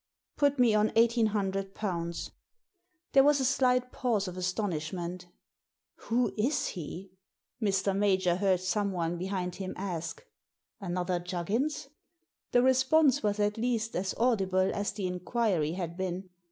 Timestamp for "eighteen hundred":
0.95-1.75